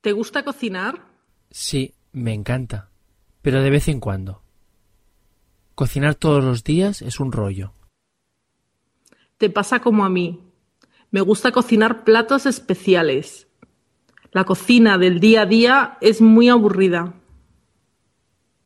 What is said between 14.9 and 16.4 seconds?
del día a día es